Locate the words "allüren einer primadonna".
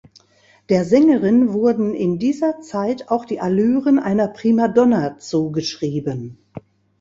3.39-5.19